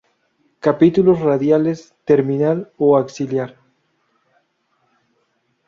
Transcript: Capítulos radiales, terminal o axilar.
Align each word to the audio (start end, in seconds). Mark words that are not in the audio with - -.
Capítulos 0.61 1.19
radiales, 1.19 1.93
terminal 2.05 2.73
o 2.85 2.97
axilar. 2.97 3.51